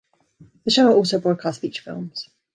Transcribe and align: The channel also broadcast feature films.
The 0.65 0.71
channel 0.71 0.93
also 0.95 1.19
broadcast 1.19 1.61
feature 1.61 1.83
films. 1.83 2.27